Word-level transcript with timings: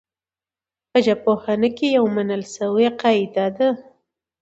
په 0.89 0.97
ژبپوهنه 1.05 1.69
کي 1.77 1.87
يوه 1.97 2.11
منل 2.15 2.41
سوې 2.55 2.87
قاعده 3.01 3.45
ده. 3.57 3.69